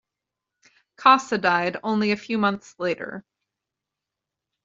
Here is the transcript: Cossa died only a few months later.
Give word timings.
Cossa 0.97 1.39
died 1.39 1.77
only 1.83 2.11
a 2.11 2.17
few 2.17 2.39
months 2.39 2.73
later. 2.79 3.23